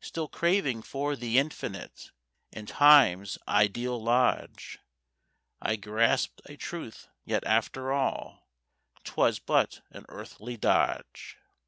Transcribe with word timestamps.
Still 0.00 0.26
craving 0.26 0.82
for 0.82 1.14
the 1.14 1.38
Infinite 1.38 2.10
In 2.50 2.66
Time's 2.66 3.38
ideal 3.46 4.02
lodge, 4.02 4.80
I 5.62 5.76
grasped 5.76 6.42
a 6.46 6.56
truth—yet 6.56 7.44
after 7.46 7.92
all 7.92 8.48
'Twas 9.04 9.38
but 9.38 9.82
an 9.92 10.06
earthly 10.08 10.56
dodge." 10.56 11.38